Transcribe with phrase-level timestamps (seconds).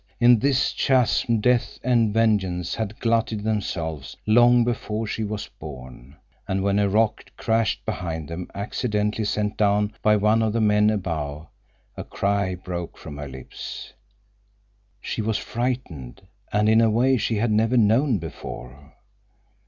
[0.19, 6.15] In this chasm death and vengeance had glutted themselves long before she was born;
[6.47, 10.89] and when a rock crashed behind them, accidentally sent down by one of the men
[10.89, 11.45] above,
[11.95, 13.93] a cry broke from her lips.
[15.01, 18.95] She was frightened, and in a way she had never known before.